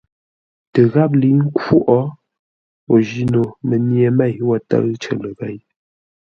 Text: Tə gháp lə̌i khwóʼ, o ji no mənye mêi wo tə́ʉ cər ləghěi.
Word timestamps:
Tə 0.73 0.81
gháp 0.93 1.11
lə̌i 1.21 1.31
khwóʼ, 1.59 2.13
o 2.93 2.95
ji 3.07 3.23
no 3.33 3.43
mənye 3.67 4.05
mêi 4.17 4.35
wo 4.47 4.55
tə́ʉ 4.69 4.85
cər 5.01 5.17
ləghěi. 5.23 5.57